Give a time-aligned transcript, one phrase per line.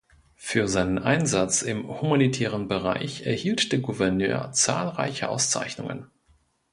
[0.33, 6.07] Für seinen Einsatz im humanitären Bereich erhielt der Gouverneur zahlreiche Auszeichnungen.